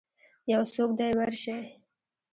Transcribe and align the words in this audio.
یوڅوک 0.51 0.91
دی 0.97 1.11
ورشئ 1.17 1.59